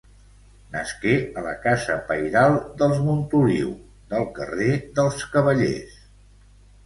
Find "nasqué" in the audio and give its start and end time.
0.75-1.11